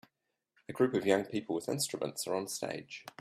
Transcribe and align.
A 0.67 0.73
group 0.73 0.95
of 0.95 1.05
young 1.05 1.25
people 1.25 1.53
with 1.53 1.69
instruments 1.69 2.25
are 2.25 2.33
on 2.35 2.47
stage. 2.47 3.05